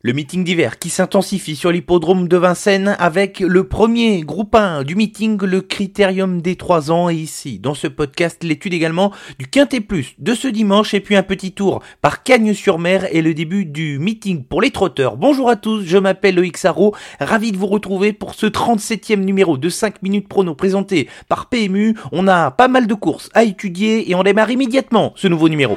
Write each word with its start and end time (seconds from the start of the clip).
Le 0.00 0.12
meeting 0.12 0.44
d'hiver 0.44 0.78
qui 0.78 0.90
s'intensifie 0.90 1.56
sur 1.56 1.72
l'hippodrome 1.72 2.28
de 2.28 2.36
Vincennes 2.36 2.94
avec 3.00 3.40
le 3.40 3.64
premier 3.64 4.20
groupe 4.20 4.54
1 4.54 4.84
du 4.84 4.94
meeting, 4.94 5.42
le 5.42 5.60
critérium 5.60 6.40
des 6.40 6.54
3 6.54 6.92
ans. 6.92 7.10
Et 7.10 7.16
ici, 7.16 7.58
dans 7.58 7.74
ce 7.74 7.88
podcast, 7.88 8.44
l'étude 8.44 8.74
également 8.74 9.12
du 9.40 9.48
Quintet 9.48 9.80
Plus 9.80 10.14
de 10.20 10.34
ce 10.34 10.46
dimanche 10.46 10.94
et 10.94 11.00
puis 11.00 11.16
un 11.16 11.24
petit 11.24 11.50
tour 11.50 11.82
par 12.00 12.22
Cagnes-sur-Mer 12.22 13.08
et 13.10 13.22
le 13.22 13.34
début 13.34 13.64
du 13.64 13.98
meeting 13.98 14.44
pour 14.44 14.60
les 14.60 14.70
trotteurs. 14.70 15.16
Bonjour 15.16 15.50
à 15.50 15.56
tous, 15.56 15.82
je 15.82 15.98
m'appelle 15.98 16.36
Loïc 16.36 16.58
Sarro, 16.58 16.94
ravi 17.18 17.50
de 17.50 17.56
vous 17.56 17.66
retrouver 17.66 18.12
pour 18.12 18.36
ce 18.36 18.46
37e 18.46 19.24
numéro 19.24 19.58
de 19.58 19.68
5 19.68 20.00
minutes 20.04 20.28
prono 20.28 20.54
présenté 20.54 21.08
par 21.28 21.48
PMU. 21.48 21.96
On 22.12 22.28
a 22.28 22.52
pas 22.52 22.68
mal 22.68 22.86
de 22.86 22.94
courses 22.94 23.30
à 23.34 23.42
étudier 23.42 24.08
et 24.08 24.14
on 24.14 24.22
démarre 24.22 24.52
immédiatement 24.52 25.12
ce 25.16 25.26
nouveau 25.26 25.48
numéro. 25.48 25.76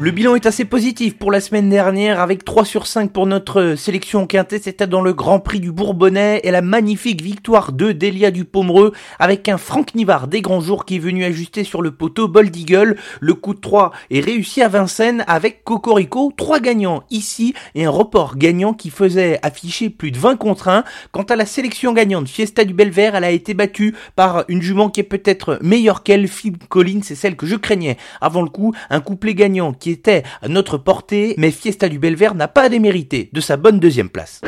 Le 0.00 0.12
bilan 0.12 0.36
est 0.36 0.46
assez 0.46 0.64
positif 0.64 1.18
pour 1.18 1.32
la 1.32 1.40
semaine 1.40 1.68
dernière 1.68 2.20
avec 2.20 2.44
3 2.44 2.64
sur 2.64 2.86
5 2.86 3.12
pour 3.12 3.26
notre 3.26 3.74
sélection 3.74 4.28
quintette. 4.28 4.62
C'était 4.62 4.86
dans 4.86 5.00
le 5.00 5.12
Grand 5.12 5.40
Prix 5.40 5.58
du 5.58 5.72
Bourbonnais 5.72 6.40
et 6.44 6.52
la 6.52 6.62
magnifique 6.62 7.20
victoire 7.20 7.72
de 7.72 7.90
Delia 7.90 8.30
du 8.30 8.44
Pomereux 8.44 8.92
avec 9.18 9.48
un 9.48 9.58
Franck 9.58 9.96
Nivard 9.96 10.28
des 10.28 10.40
grands 10.40 10.60
jours 10.60 10.84
qui 10.84 10.96
est 10.96 11.00
venu 11.00 11.24
ajuster 11.24 11.64
sur 11.64 11.82
le 11.82 11.90
poteau 11.90 12.28
Bold 12.28 12.54
Eagle. 12.54 12.94
Le 13.18 13.34
coup 13.34 13.54
de 13.54 13.58
3 13.58 13.90
est 14.12 14.20
réussi 14.20 14.62
à 14.62 14.68
Vincennes 14.68 15.24
avec 15.26 15.64
Cocorico. 15.64 16.32
3 16.36 16.60
gagnants 16.60 17.02
ici 17.10 17.54
et 17.74 17.84
un 17.84 17.90
report 17.90 18.36
gagnant 18.36 18.74
qui 18.74 18.90
faisait 18.90 19.40
afficher 19.42 19.90
plus 19.90 20.12
de 20.12 20.18
20 20.18 20.36
contre 20.36 20.68
1. 20.68 20.84
Quant 21.10 21.24
à 21.24 21.34
la 21.34 21.44
sélection 21.44 21.92
gagnante 21.92 22.28
Fiesta 22.28 22.64
du 22.64 22.72
Belvert, 22.72 23.16
elle 23.16 23.24
a 23.24 23.32
été 23.32 23.52
battue 23.52 23.96
par 24.14 24.44
une 24.46 24.62
jument 24.62 24.90
qui 24.90 25.00
est 25.00 25.02
peut-être 25.02 25.58
meilleure 25.60 26.04
qu'elle. 26.04 26.28
Philippe 26.28 26.68
Collins, 26.68 27.00
c'est 27.02 27.16
celle 27.16 27.34
que 27.34 27.46
je 27.46 27.56
craignais 27.56 27.96
avant 28.20 28.42
le 28.42 28.48
coup. 28.48 28.72
Un 28.90 29.00
couplet 29.00 29.34
gagnant 29.34 29.72
qui 29.72 29.87
était 29.88 30.22
à 30.42 30.48
notre 30.48 30.78
portée, 30.78 31.34
mais 31.38 31.50
Fiesta 31.50 31.88
du 31.88 31.98
Belvert 31.98 32.34
n'a 32.34 32.48
pas 32.48 32.68
démérité 32.68 33.30
de 33.32 33.40
sa 33.40 33.56
bonne 33.56 33.80
deuxième 33.80 34.10
place. 34.10 34.40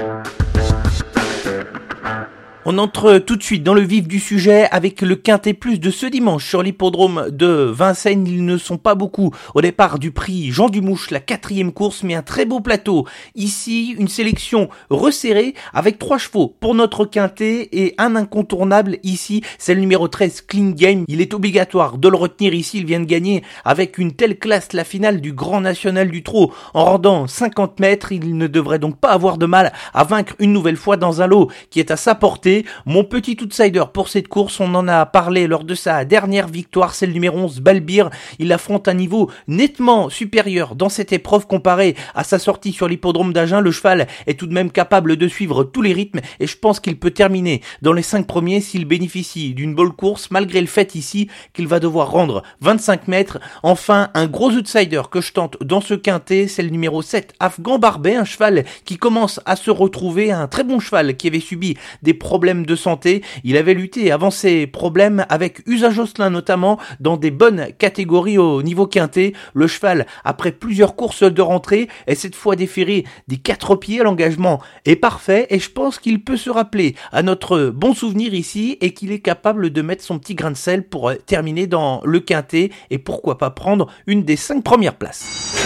On 2.66 2.76
entre 2.76 3.16
tout 3.16 3.36
de 3.36 3.42
suite 3.42 3.62
dans 3.62 3.72
le 3.72 3.80
vif 3.80 4.06
du 4.06 4.20
sujet 4.20 4.68
avec 4.70 5.00
le 5.00 5.16
Quintet 5.16 5.54
Plus 5.54 5.80
de 5.80 5.90
ce 5.90 6.04
dimanche 6.04 6.46
sur 6.46 6.62
l'hippodrome 6.62 7.30
de 7.30 7.46
Vincennes. 7.46 8.26
Ils 8.26 8.44
ne 8.44 8.58
sont 8.58 8.76
pas 8.76 8.94
beaucoup 8.94 9.32
au 9.54 9.62
départ 9.62 9.98
du 9.98 10.10
prix 10.10 10.50
Jean 10.50 10.68
Dumouche, 10.68 11.10
la 11.10 11.20
quatrième 11.20 11.72
course, 11.72 12.02
mais 12.02 12.14
un 12.14 12.20
très 12.20 12.44
beau 12.44 12.60
plateau. 12.60 13.06
Ici, 13.34 13.96
une 13.98 14.08
sélection 14.08 14.68
resserrée 14.90 15.54
avec 15.72 15.98
trois 15.98 16.18
chevaux 16.18 16.54
pour 16.60 16.74
notre 16.74 17.06
Quintet 17.06 17.70
et 17.72 17.94
un 17.96 18.14
incontournable 18.14 18.98
ici, 19.04 19.42
c'est 19.56 19.72
le 19.72 19.80
numéro 19.80 20.06
13 20.06 20.42
Clean 20.42 20.72
Game. 20.72 21.04
Il 21.08 21.22
est 21.22 21.32
obligatoire 21.32 21.96
de 21.96 22.08
le 22.08 22.16
retenir 22.18 22.52
ici. 22.52 22.76
Il 22.76 22.84
vient 22.84 23.00
de 23.00 23.06
gagner 23.06 23.42
avec 23.64 23.96
une 23.96 24.12
telle 24.12 24.38
classe 24.38 24.74
la 24.74 24.84
finale 24.84 25.22
du 25.22 25.32
Grand 25.32 25.62
National 25.62 26.10
du 26.10 26.22
Trot 26.22 26.52
en 26.74 26.84
rendant 26.84 27.26
50 27.26 27.80
mètres. 27.80 28.12
Il 28.12 28.36
ne 28.36 28.48
devrait 28.48 28.78
donc 28.78 28.98
pas 28.98 29.12
avoir 29.12 29.38
de 29.38 29.46
mal 29.46 29.72
à 29.94 30.04
vaincre 30.04 30.34
une 30.40 30.52
nouvelle 30.52 30.76
fois 30.76 30.98
dans 30.98 31.22
un 31.22 31.26
lot 31.26 31.50
qui 31.70 31.80
est 31.80 31.90
à 31.90 31.96
sa 31.96 32.14
portée 32.14 32.49
mon 32.86 33.04
petit 33.04 33.36
outsider 33.40 33.84
pour 33.92 34.08
cette 34.08 34.28
course, 34.28 34.60
on 34.60 34.74
en 34.74 34.88
a 34.88 35.06
parlé 35.06 35.46
lors 35.46 35.64
de 35.64 35.74
sa 35.74 36.04
dernière 36.04 36.48
victoire, 36.48 36.94
c'est 36.94 37.06
le 37.06 37.12
numéro 37.12 37.38
11 37.38 37.60
Balbir. 37.60 38.10
Il 38.38 38.52
affronte 38.52 38.88
un 38.88 38.94
niveau 38.94 39.30
nettement 39.48 40.08
supérieur 40.08 40.74
dans 40.74 40.88
cette 40.88 41.12
épreuve 41.12 41.46
comparé 41.46 41.96
à 42.14 42.24
sa 42.24 42.38
sortie 42.38 42.72
sur 42.72 42.88
l'hippodrome 42.88 43.32
d'Agen. 43.32 43.60
Le 43.60 43.70
cheval 43.70 44.06
est 44.26 44.38
tout 44.38 44.46
de 44.46 44.52
même 44.52 44.70
capable 44.70 45.16
de 45.16 45.28
suivre 45.28 45.64
tous 45.64 45.82
les 45.82 45.92
rythmes 45.92 46.20
et 46.40 46.46
je 46.46 46.56
pense 46.56 46.80
qu'il 46.80 46.98
peut 46.98 47.10
terminer 47.10 47.62
dans 47.82 47.92
les 47.92 48.02
5 48.02 48.26
premiers 48.26 48.60
s'il 48.60 48.84
bénéficie 48.84 49.54
d'une 49.54 49.74
bonne 49.74 49.92
course 49.92 50.30
malgré 50.30 50.60
le 50.60 50.66
fait 50.66 50.94
ici 50.94 51.28
qu'il 51.52 51.66
va 51.66 51.80
devoir 51.80 52.10
rendre 52.10 52.42
25 52.60 53.08
mètres. 53.08 53.38
Enfin, 53.62 54.10
un 54.14 54.26
gros 54.26 54.50
outsider 54.50 55.02
que 55.10 55.20
je 55.20 55.32
tente 55.32 55.56
dans 55.62 55.80
ce 55.80 55.94
quintet, 55.94 56.48
c'est 56.48 56.62
le 56.62 56.70
numéro 56.70 57.02
7 57.02 57.34
Afghan 57.40 57.78
Barbet, 57.78 58.16
un 58.16 58.24
cheval 58.24 58.64
qui 58.84 58.96
commence 58.96 59.40
à 59.46 59.56
se 59.56 59.70
retrouver, 59.70 60.32
un 60.32 60.48
très 60.48 60.64
bon 60.64 60.80
cheval 60.80 61.16
qui 61.16 61.28
avait 61.28 61.40
subi 61.40 61.76
des 62.02 62.14
problèmes 62.14 62.39
de 62.40 62.76
santé. 62.76 63.22
Il 63.44 63.56
avait 63.56 63.74
lutté 63.74 64.10
avant 64.10 64.30
ses 64.30 64.66
problèmes 64.66 65.26
avec 65.28 65.60
Usa 65.66 65.90
Jocelyn 65.90 66.30
notamment 66.30 66.78
dans 66.98 67.16
des 67.16 67.30
bonnes 67.30 67.68
catégories 67.78 68.38
au 68.38 68.62
niveau 68.62 68.86
quintet. 68.86 69.34
Le 69.52 69.66
cheval, 69.66 70.06
après 70.24 70.52
plusieurs 70.52 70.96
courses 70.96 71.22
de 71.22 71.42
rentrée, 71.42 71.88
est 72.06 72.14
cette 72.14 72.34
fois 72.34 72.56
déféré 72.56 73.04
des 73.28 73.36
quatre 73.36 73.76
pieds. 73.76 74.02
L'engagement 74.02 74.60
est 74.86 74.96
parfait 74.96 75.46
et 75.50 75.58
je 75.58 75.70
pense 75.70 75.98
qu'il 75.98 76.24
peut 76.24 76.38
se 76.38 76.50
rappeler 76.50 76.94
à 77.12 77.22
notre 77.22 77.66
bon 77.66 77.94
souvenir 77.94 78.32
ici 78.32 78.78
et 78.80 78.94
qu'il 78.94 79.12
est 79.12 79.20
capable 79.20 79.70
de 79.70 79.82
mettre 79.82 80.02
son 80.02 80.18
petit 80.18 80.34
grain 80.34 80.50
de 80.50 80.56
sel 80.56 80.88
pour 80.88 81.12
terminer 81.26 81.66
dans 81.66 82.00
le 82.04 82.20
quintet 82.20 82.70
et 82.90 82.98
pourquoi 82.98 83.36
pas 83.36 83.50
prendre 83.50 83.88
une 84.06 84.22
des 84.22 84.36
cinq 84.36 84.64
premières 84.64 84.96
places. 84.96 85.60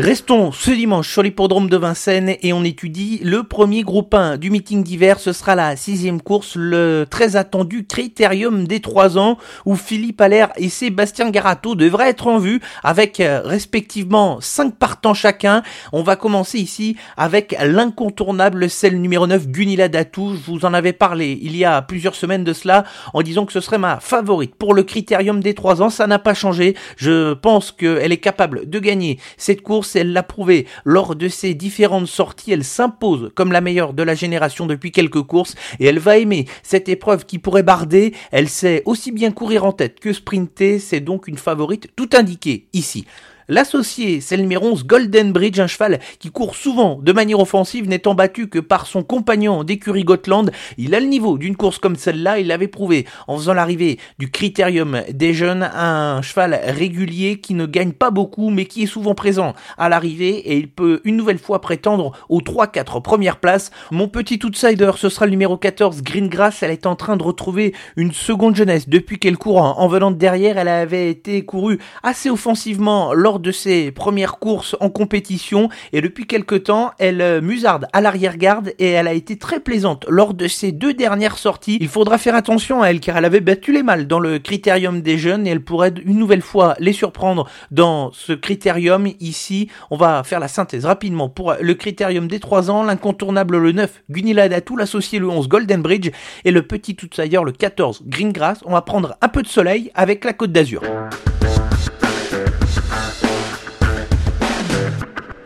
Restons 0.00 0.50
ce 0.50 0.70
dimanche 0.70 1.10
sur 1.10 1.22
l'hippodrome 1.22 1.68
de 1.68 1.76
Vincennes 1.76 2.34
et 2.40 2.54
on 2.54 2.64
étudie 2.64 3.20
le 3.22 3.42
premier 3.42 3.82
groupe 3.82 4.14
1 4.14 4.38
du 4.38 4.50
meeting 4.50 4.82
d'hiver. 4.82 5.20
Ce 5.20 5.34
sera 5.34 5.54
la 5.54 5.76
sixième 5.76 6.22
course, 6.22 6.56
le 6.56 7.04
très 7.08 7.36
attendu 7.36 7.84
Critérium 7.86 8.66
des 8.66 8.80
3 8.80 9.18
ans 9.18 9.36
où 9.66 9.76
Philippe 9.76 10.22
Allaire 10.22 10.52
et 10.56 10.70
Sébastien 10.70 11.28
Garato 11.28 11.74
devraient 11.74 12.08
être 12.08 12.28
en 12.28 12.38
vue 12.38 12.62
avec 12.82 13.20
euh, 13.20 13.42
respectivement 13.44 14.40
5 14.40 14.76
partants 14.76 15.12
chacun. 15.12 15.62
On 15.92 16.02
va 16.02 16.16
commencer 16.16 16.56
ici 16.56 16.96
avec 17.18 17.54
l'incontournable 17.62 18.70
celle 18.70 19.02
numéro 19.02 19.26
9 19.26 19.48
Gunilla 19.48 19.90
Datou. 19.90 20.34
Je 20.34 20.50
vous 20.50 20.64
en 20.64 20.72
avais 20.72 20.94
parlé 20.94 21.38
il 21.42 21.54
y 21.58 21.66
a 21.66 21.82
plusieurs 21.82 22.14
semaines 22.14 22.44
de 22.44 22.54
cela 22.54 22.84
en 23.12 23.20
disant 23.20 23.44
que 23.44 23.52
ce 23.52 23.60
serait 23.60 23.76
ma 23.76 24.00
favorite 24.00 24.54
pour 24.54 24.72
le 24.72 24.82
Critérium 24.82 25.42
des 25.42 25.52
3 25.52 25.82
ans. 25.82 25.90
Ça 25.90 26.06
n'a 26.06 26.18
pas 26.18 26.32
changé. 26.32 26.74
Je 26.96 27.34
pense 27.34 27.70
qu'elle 27.70 28.12
est 28.12 28.16
capable 28.16 28.66
de 28.66 28.78
gagner 28.78 29.18
cette 29.36 29.60
course 29.60 29.89
elle 29.96 30.12
l'a 30.12 30.22
prouvé. 30.22 30.66
Lors 30.84 31.16
de 31.16 31.28
ses 31.28 31.54
différentes 31.54 32.06
sorties, 32.06 32.52
elle 32.52 32.64
s'impose 32.64 33.30
comme 33.34 33.52
la 33.52 33.60
meilleure 33.60 33.92
de 33.92 34.02
la 34.02 34.14
génération 34.14 34.66
depuis 34.66 34.92
quelques 34.92 35.22
courses 35.22 35.54
et 35.78 35.86
elle 35.86 35.98
va 35.98 36.18
aimer 36.18 36.46
cette 36.62 36.88
épreuve 36.88 37.26
qui 37.26 37.38
pourrait 37.38 37.62
barder, 37.62 38.14
elle 38.30 38.48
sait 38.48 38.82
aussi 38.84 39.12
bien 39.12 39.30
courir 39.30 39.64
en 39.64 39.72
tête 39.72 40.00
que 40.00 40.12
sprinter, 40.12 40.78
c'est 40.78 41.00
donc 41.00 41.28
une 41.28 41.38
favorite 41.38 41.88
tout 41.96 42.10
indiquée 42.12 42.66
ici. 42.72 43.06
L'associé, 43.50 44.20
c'est 44.20 44.36
le 44.36 44.42
numéro 44.42 44.68
11 44.68 44.86
Golden 44.86 45.32
Bridge, 45.32 45.58
un 45.58 45.66
cheval 45.66 45.98
qui 46.20 46.30
court 46.30 46.54
souvent 46.54 47.00
de 47.02 47.10
manière 47.10 47.40
offensive, 47.40 47.88
n'étant 47.88 48.14
battu 48.14 48.48
que 48.48 48.60
par 48.60 48.86
son 48.86 49.02
compagnon 49.02 49.64
d'écurie 49.64 50.04
Gotland. 50.04 50.52
Il 50.78 50.94
a 50.94 51.00
le 51.00 51.06
niveau 51.06 51.36
d'une 51.36 51.56
course 51.56 51.80
comme 51.80 51.96
celle-là, 51.96 52.38
il 52.38 52.46
l'avait 52.46 52.68
prouvé 52.68 53.06
en 53.26 53.36
faisant 53.36 53.52
l'arrivée 53.52 53.98
du 54.20 54.30
Critérium 54.30 55.02
des 55.12 55.34
jeunes, 55.34 55.68
un 55.74 56.22
cheval 56.22 56.60
régulier 56.64 57.40
qui 57.40 57.54
ne 57.54 57.66
gagne 57.66 57.90
pas 57.90 58.12
beaucoup 58.12 58.50
mais 58.50 58.66
qui 58.66 58.84
est 58.84 58.86
souvent 58.86 59.16
présent 59.16 59.54
à 59.76 59.88
l'arrivée 59.88 60.36
et 60.52 60.56
il 60.56 60.70
peut 60.70 61.00
une 61.02 61.16
nouvelle 61.16 61.40
fois 61.40 61.60
prétendre 61.60 62.12
aux 62.28 62.42
3-4 62.42 63.02
premières 63.02 63.40
places. 63.40 63.72
Mon 63.90 64.06
petit 64.06 64.38
outsider, 64.44 64.92
ce 64.94 65.08
sera 65.08 65.26
le 65.26 65.32
numéro 65.32 65.56
14 65.56 66.02
Greengrass, 66.02 66.62
elle 66.62 66.70
est 66.70 66.86
en 66.86 66.94
train 66.94 67.16
de 67.16 67.24
retrouver 67.24 67.74
une 67.96 68.12
seconde 68.12 68.54
jeunesse 68.54 68.88
depuis 68.88 69.18
qu'elle 69.18 69.38
court 69.38 69.60
en 69.60 69.88
venant 69.88 70.12
de 70.12 70.16
derrière, 70.16 70.56
elle 70.56 70.68
avait 70.68 71.10
été 71.10 71.44
courue 71.44 71.80
assez 72.04 72.30
offensivement 72.30 73.12
lors 73.12 73.39
de 73.40 73.52
ses 73.52 73.90
premières 73.90 74.38
courses 74.38 74.76
en 74.80 74.90
compétition 74.90 75.68
et 75.92 76.00
depuis 76.00 76.26
quelque 76.26 76.54
temps, 76.54 76.92
elle 76.98 77.20
euh, 77.20 77.40
musarde 77.40 77.86
à 77.92 78.00
l'arrière-garde 78.00 78.72
et 78.78 78.90
elle 78.90 79.08
a 79.08 79.12
été 79.12 79.36
très 79.38 79.60
plaisante 79.60 80.06
lors 80.08 80.34
de 80.34 80.48
ses 80.48 80.72
deux 80.72 80.94
dernières 80.94 81.38
sorties. 81.38 81.78
Il 81.80 81.88
faudra 81.88 82.18
faire 82.18 82.34
attention 82.34 82.82
à 82.82 82.88
elle 82.88 83.00
car 83.00 83.16
elle 83.16 83.24
avait 83.24 83.40
battu 83.40 83.72
les 83.72 83.82
mâles 83.82 84.06
dans 84.06 84.20
le 84.20 84.38
critérium 84.38 85.00
des 85.00 85.18
jeunes 85.18 85.46
et 85.46 85.50
elle 85.50 85.62
pourrait 85.62 85.94
une 86.04 86.18
nouvelle 86.18 86.42
fois 86.42 86.74
les 86.78 86.92
surprendre 86.92 87.48
dans 87.70 88.12
ce 88.12 88.32
critérium. 88.32 89.08
Ici, 89.20 89.68
on 89.90 89.96
va 89.96 90.22
faire 90.24 90.40
la 90.40 90.48
synthèse 90.48 90.84
rapidement 90.84 91.28
pour 91.28 91.54
le 91.60 91.74
critérium 91.74 92.28
des 92.28 92.40
3 92.40 92.70
ans, 92.70 92.82
l'incontournable 92.82 93.58
le 93.58 93.72
9 93.72 94.02
Gunilla 94.10 94.48
Datou, 94.48 94.76
l'associé 94.76 95.18
le 95.18 95.28
11 95.28 95.48
Golden 95.48 95.82
Bridge 95.82 96.10
et 96.44 96.50
le 96.50 96.62
petit 96.62 96.96
outsider 97.02 97.40
le 97.44 97.52
14 97.52 98.02
Greengrass. 98.06 98.60
On 98.64 98.72
va 98.72 98.82
prendre 98.82 99.16
un 99.20 99.28
peu 99.28 99.42
de 99.42 99.48
soleil 99.48 99.90
avec 99.94 100.24
la 100.24 100.32
Côte 100.32 100.52
d'Azur. 100.52 100.82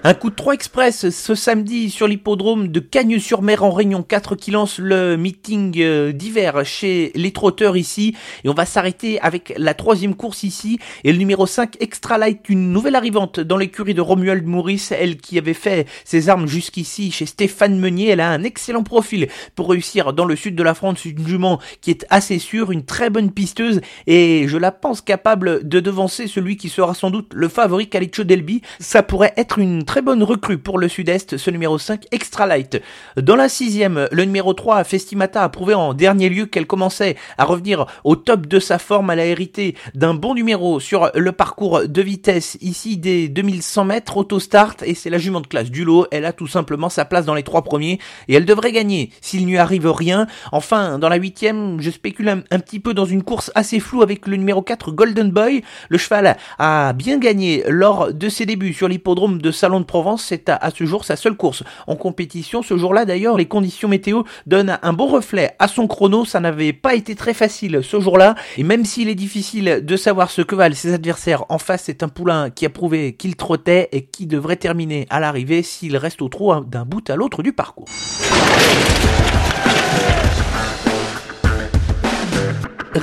Un 0.06 0.12
coup 0.12 0.28
de 0.28 0.34
3 0.34 0.52
express 0.52 1.08
ce 1.08 1.34
samedi 1.34 1.88
sur 1.88 2.06
l'hippodrome 2.06 2.68
de 2.68 2.78
Cagnes-sur-Mer 2.78 3.64
en 3.64 3.70
Réunion 3.70 4.02
4 4.02 4.36
qui 4.36 4.50
lance 4.50 4.78
le 4.78 5.16
meeting 5.16 5.80
euh, 5.80 6.12
d'hiver 6.12 6.60
chez 6.66 7.10
les 7.14 7.32
trotteurs 7.32 7.74
ici. 7.74 8.14
Et 8.44 8.50
on 8.50 8.52
va 8.52 8.66
s'arrêter 8.66 9.18
avec 9.20 9.54
la 9.56 9.72
troisième 9.72 10.14
course 10.14 10.42
ici 10.42 10.78
et 11.04 11.12
le 11.12 11.16
numéro 11.16 11.46
5 11.46 11.78
Extra 11.80 12.18
Light, 12.18 12.50
une 12.50 12.70
nouvelle 12.70 12.96
arrivante 12.96 13.40
dans 13.40 13.56
l'écurie 13.56 13.94
de 13.94 14.02
Romuald 14.02 14.44
Maurice, 14.44 14.92
elle 14.92 15.16
qui 15.16 15.38
avait 15.38 15.54
fait 15.54 15.88
ses 16.04 16.28
armes 16.28 16.48
jusqu'ici 16.48 17.10
chez 17.10 17.24
Stéphane 17.24 17.78
Meunier. 17.78 18.08
Elle 18.08 18.20
a 18.20 18.28
un 18.28 18.42
excellent 18.42 18.82
profil 18.82 19.28
pour 19.54 19.70
réussir 19.70 20.12
dans 20.12 20.26
le 20.26 20.36
sud 20.36 20.54
de 20.54 20.62
la 20.62 20.74
France, 20.74 21.06
une 21.06 21.26
jument 21.26 21.60
qui 21.80 21.90
est 21.90 22.04
assez 22.10 22.38
sûre, 22.38 22.72
une 22.72 22.84
très 22.84 23.08
bonne 23.08 23.30
pisteuse 23.30 23.80
et 24.06 24.48
je 24.48 24.58
la 24.58 24.70
pense 24.70 25.00
capable 25.00 25.66
de 25.66 25.80
devancer 25.80 26.26
celui 26.26 26.58
qui 26.58 26.68
sera 26.68 26.92
sans 26.92 27.10
doute 27.10 27.32
le 27.32 27.48
favori 27.48 27.88
Calicio 27.88 28.24
Delby. 28.24 28.60
Ça 28.80 29.02
pourrait 29.02 29.32
être 29.38 29.58
une 29.58 29.86
très 29.93 29.93
bonne 30.02 30.22
recrue 30.22 30.58
pour 30.58 30.78
le 30.78 30.88
sud-est, 30.88 31.36
ce 31.36 31.50
numéro 31.50 31.78
5 31.78 32.06
Extra 32.10 32.46
Light. 32.46 32.80
Dans 33.16 33.36
la 33.36 33.48
sixième, 33.48 34.08
le 34.10 34.24
numéro 34.24 34.52
3 34.52 34.84
Festimata 34.84 35.42
a 35.42 35.48
prouvé 35.48 35.74
en 35.74 35.94
dernier 35.94 36.28
lieu 36.28 36.46
qu'elle 36.46 36.66
commençait 36.66 37.16
à 37.38 37.44
revenir 37.44 37.86
au 38.04 38.16
top 38.16 38.46
de 38.46 38.58
sa 38.58 38.78
forme. 38.78 39.10
Elle 39.10 39.20
a 39.20 39.26
hérité 39.26 39.76
d'un 39.94 40.14
bon 40.14 40.34
numéro 40.34 40.80
sur 40.80 41.10
le 41.14 41.32
parcours 41.32 41.86
de 41.86 42.02
vitesse 42.02 42.58
ici 42.60 42.96
des 42.96 43.28
2100 43.28 43.84
mètres 43.84 44.16
auto-start 44.16 44.82
et 44.82 44.94
c'est 44.94 45.10
la 45.10 45.18
jument 45.18 45.40
de 45.40 45.46
classe 45.46 45.70
du 45.70 45.84
lot. 45.84 46.06
Elle 46.10 46.24
a 46.24 46.32
tout 46.32 46.48
simplement 46.48 46.88
sa 46.88 47.04
place 47.04 47.24
dans 47.24 47.34
les 47.34 47.42
trois 47.42 47.62
premiers 47.62 47.98
et 48.28 48.34
elle 48.34 48.46
devrait 48.46 48.72
gagner 48.72 49.10
s'il 49.20 49.46
n'y 49.46 49.58
arrive 49.58 49.90
rien. 49.90 50.26
Enfin, 50.52 50.98
dans 50.98 51.08
la 51.08 51.16
huitième, 51.16 51.80
je 51.80 51.90
spécule 51.90 52.28
un, 52.28 52.42
un, 52.50 52.58
petit 52.58 52.80
peu 52.80 52.94
dans 52.94 53.04
une 53.04 53.22
course 53.22 53.50
assez 53.54 53.80
floue 53.80 54.02
avec 54.02 54.26
le 54.26 54.36
numéro 54.36 54.62
4 54.62 54.92
Golden 54.92 55.30
Boy. 55.30 55.62
Le 55.88 55.98
cheval 55.98 56.36
a 56.58 56.92
bien 56.92 57.18
gagné 57.18 57.62
lors 57.68 58.12
de 58.12 58.28
ses 58.28 58.46
débuts 58.46 58.72
sur 58.72 58.88
l'hippodrome 58.88 59.40
de 59.40 59.50
Salon 59.50 59.83
Provence. 59.84 60.24
C'est 60.24 60.48
à, 60.48 60.70
ce 60.74 60.84
jour 60.84 61.04
sa 61.04 61.16
seule 61.16 61.36
course 61.36 61.62
en 61.86 61.96
compétition. 61.96 62.62
Ce 62.62 62.76
jour-là, 62.76 63.04
d'ailleurs, 63.04 63.36
les 63.36 63.46
conditions 63.46 63.88
météo 63.88 64.22
donnent 64.46 64.78
un 64.82 64.92
bon 64.92 65.06
reflet 65.06 65.54
à 65.58 65.68
son 65.68 65.86
chrono. 65.86 66.24
Ça 66.24 66.40
n'avait 66.40 66.72
pas 66.72 66.94
été 66.94 67.14
très 67.14 67.34
facile 67.34 67.80
ce 67.82 68.00
jour-là. 68.00 68.34
Et 68.56 68.62
même 68.62 68.84
s'il 68.84 69.08
est 69.08 69.14
difficile 69.14 69.80
de 69.82 69.96
savoir 69.96 70.30
ce 70.30 70.42
que 70.42 70.54
valent 70.54 70.74
ses 70.74 70.94
adversaires 70.94 71.44
en 71.48 71.58
face, 71.58 71.84
c'est 71.84 72.02
un 72.02 72.08
poulain 72.08 72.50
qui 72.50 72.66
a 72.66 72.70
prouvé 72.70 73.14
qu'il 73.14 73.36
trottait 73.36 73.88
et 73.92 74.06
qui 74.06 74.26
devrait 74.26 74.56
terminer 74.56 75.06
à 75.10 75.20
l'arrivée 75.20 75.62
s'il 75.62 75.96
reste 75.96 76.22
au 76.22 76.28
trot 76.28 76.60
d'un 76.60 76.84
bout 76.84 77.08
à 77.10 77.16
l'autre 77.16 77.42
du 77.42 77.52
parcours. 77.52 77.88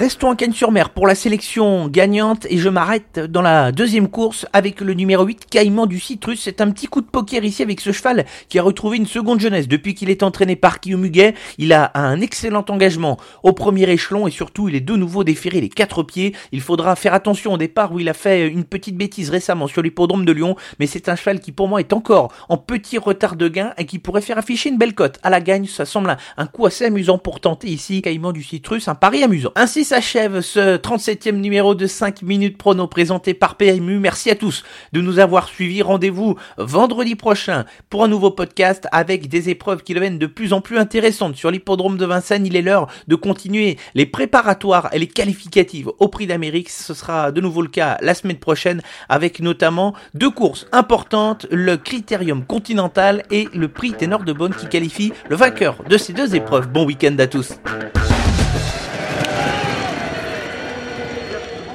Restons 0.02 0.32
à 0.32 0.36
Cannes-sur-Mer 0.36 0.90
pour 0.90 1.06
la 1.06 1.14
sélection 1.14 1.88
gagnante 1.88 2.48
et 2.50 2.58
je 2.58 2.70
m'arrête 2.70 3.20
dans 3.20 3.44
la 3.44 3.72
deuxième 3.72 4.08
course 4.08 4.48
avec 4.52 4.82
le 4.82 4.96
numéro 4.96 5.24
8 5.24 5.46
Caïman 5.48 5.86
du 5.86 6.00
Citrus. 6.00 6.42
C'est 6.42 6.60
un 6.60 6.72
petit 6.72 6.88
coup 6.88 7.02
de 7.02 7.06
poker 7.06 7.44
ici 7.44 7.62
avec 7.62 7.80
ce 7.80 7.92
cheval 7.92 8.26
qui 8.50 8.58
a 8.58 8.64
retrouvé 8.64 8.98
une 8.98 9.06
seconde 9.06 9.40
jeunesse 9.40 9.68
depuis 9.68 9.94
qu'il 9.94 10.10
est 10.10 10.24
entraîné 10.24 10.56
par 10.56 10.80
Muguet. 10.88 11.36
Il 11.60 11.72
a 11.72 11.92
un 11.94 12.20
excellent 12.20 12.66
engagement 12.70 13.18
au 13.44 13.54
premier 13.54 13.88
échelon 13.92 14.26
et 14.26 14.32
surtout 14.32 14.70
il 14.70 14.76
est 14.76 14.80
de 14.82 14.96
nouveau 14.96 15.24
déféré 15.24 15.62
les 15.62 15.70
quatre 15.70 16.02
pieds. 16.02 16.34
Il 16.52 16.62
faudra 16.62 16.96
faire 16.96 17.14
attention 17.14 17.54
au 17.54 17.58
départ 17.60 17.94
où 17.94 18.00
il 18.00 18.10
a 18.10 18.16
fait 18.16 18.48
une 18.48 18.64
petite 18.64 18.98
bêtise 18.98 19.30
récemment 19.30 19.68
sur 19.68 19.84
l'hippodrome 19.84 20.26
de 20.26 20.32
Lyon 20.32 20.56
mais 20.80 20.88
c'est 20.88 21.10
un 21.10 21.16
cheval 21.16 21.40
qui 21.40 21.52
pour 21.52 21.68
moi 21.68 21.80
est 21.80 21.94
encore 21.94 22.34
en 22.50 22.58
petit 22.58 22.98
retard 22.98 23.36
de 23.36 23.48
gain 23.48 23.74
et 23.78 23.86
qui 23.86 24.00
pourrait 24.00 24.22
faire 24.22 24.40
afficher 24.40 24.70
une 24.70 24.80
belle 24.80 24.96
cote 24.96 25.20
à 25.22 25.30
la 25.30 25.42
gagne. 25.42 25.68
Ça 25.68 25.86
semble 25.86 26.18
un, 26.38 26.48
coup 26.48 26.66
assez 26.66 26.86
amusant 26.86 27.20
pour 27.20 27.40
tenter 27.40 27.68
ici 27.68 28.02
Caïman 28.02 28.32
du 28.32 28.42
Citrus, 28.42 28.88
un 28.88 28.96
pari 28.96 29.22
amusant. 29.22 29.52
Ainsi 29.56 29.91
s'achève 29.92 30.40
ce 30.40 30.78
37e 30.78 31.36
numéro 31.36 31.76
de 31.76 31.86
5 31.86 32.22
minutes 32.22 32.58
prono 32.58 32.88
présenté 32.88 33.34
par 33.34 33.58
PMU. 33.58 34.00
Merci 34.00 34.30
à 34.30 34.36
tous 34.36 34.64
de 34.94 35.02
nous 35.02 35.20
avoir 35.20 35.50
suivis. 35.50 35.82
Rendez-vous 35.82 36.38
vendredi 36.58 37.16
prochain 37.16 37.66
pour 37.90 38.06
un 38.06 38.08
nouveau 38.08 38.32
podcast 38.32 38.88
avec 38.94 39.28
des 39.28 39.50
épreuves 39.50 39.84
qui 39.84 39.94
deviennent 39.94 40.18
de 40.18 40.28
plus 40.28 40.54
en 40.54 40.62
plus 40.62 40.78
intéressantes 40.78 41.36
sur 41.36 41.52
l'hippodrome 41.52 41.98
de 41.98 42.06
Vincennes. 42.06 42.46
Il 42.46 42.56
est 42.56 42.62
l'heure 42.62 42.88
de 43.10 43.16
continuer 43.16 43.78
les 43.94 44.06
préparatoires 44.06 44.88
et 44.94 45.00
les 45.00 45.08
qualificatives 45.08 45.90
au 46.00 46.08
prix 46.08 46.26
d'Amérique. 46.26 46.70
Ce 46.70 46.94
sera 46.94 47.34
de 47.34 47.42
nouveau 47.42 47.62
le 47.62 47.68
cas 47.68 47.98
la 48.00 48.14
semaine 48.14 48.40
prochaine 48.40 48.82
avec 49.10 49.42
notamment 49.42 49.94
deux 50.14 50.32
courses 50.32 50.68
importantes, 50.72 51.48
le 51.52 51.76
Critérium 51.76 52.46
Continental 52.46 53.24
et 53.30 53.50
le 53.54 53.68
prix 53.68 53.92
Ténor 53.92 54.24
de 54.24 54.32
Bonne 54.32 54.56
qui 54.56 54.68
qualifie 54.68 55.12
le 55.28 55.36
vainqueur 55.36 55.84
de 55.84 55.98
ces 55.98 56.14
deux 56.14 56.34
épreuves. 56.34 56.70
Bon 56.70 56.86
week-end 56.86 57.18
à 57.20 57.28
tous. 57.28 57.58